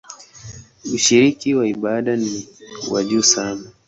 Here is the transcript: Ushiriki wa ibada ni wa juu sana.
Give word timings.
Ushiriki 0.95 1.49
wa 1.57 1.65
ibada 1.67 2.15
ni 2.23 2.35
wa 2.91 3.03
juu 3.07 3.23
sana. 3.33 3.63